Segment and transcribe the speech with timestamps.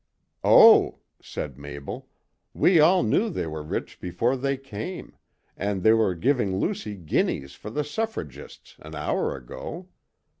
[0.43, 2.09] "Oh!" said Mabel,
[2.55, 5.15] "we all knew they were rich before they came,
[5.55, 9.89] and they were giving Lucy guineas for the suffragists an hour ago.